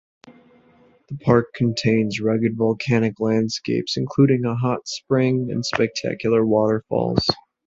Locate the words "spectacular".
5.63-6.43